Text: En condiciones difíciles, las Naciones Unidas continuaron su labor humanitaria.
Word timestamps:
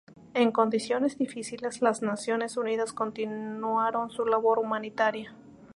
En 0.33 0.51
condiciones 0.51 1.19
difíciles, 1.19 1.83
las 1.83 2.01
Naciones 2.01 2.57
Unidas 2.57 2.91
continuaron 2.91 4.09
su 4.09 4.25
labor 4.25 4.57
humanitaria. 4.57 5.35